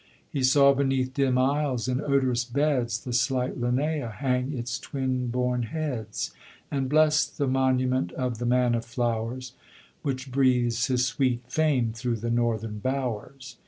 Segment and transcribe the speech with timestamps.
[0.27, 5.61] He saw beneath dim aisles, in odorous beds, The slight Linnæa hang its twin born
[5.61, 6.31] heads,
[6.71, 9.53] And blessed the monument of the man of flowers,
[10.01, 13.57] Which breathes his sweet fame through the northern bowers.